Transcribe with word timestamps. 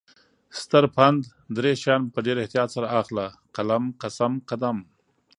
ستر 0.59 0.83
پند: 0.95 1.21
دری 1.55 1.73
شیان 1.81 2.03
په 2.13 2.19
ډیر 2.25 2.37
احتیاط 2.39 2.69
سره 2.75 2.87
اخله: 2.99 3.25
قلم، 3.55 3.83
قسم، 4.01 4.31
قدم 4.49 4.77